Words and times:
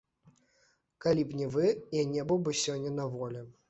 Калі 1.05 1.27
б 1.29 1.39
не 1.43 1.47
вы, 1.59 1.71
я 2.01 2.09
не 2.17 2.29
быў 2.33 2.45
бы 2.49 2.59
сёння 2.67 2.99
на 3.01 3.11
волі. 3.19 3.51